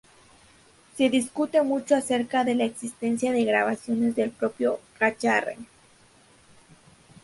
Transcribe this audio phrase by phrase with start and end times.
[0.97, 5.57] Se discute mucho acerca de la existencia de grabaciones del propio Gayarre.